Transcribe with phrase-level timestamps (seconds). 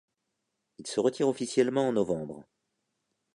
[0.79, 2.43] Il se retire officiellement en novembre.